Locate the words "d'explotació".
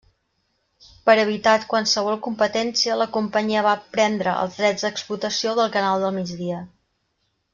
4.89-5.55